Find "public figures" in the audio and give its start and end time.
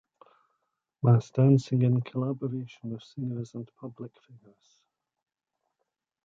3.79-4.81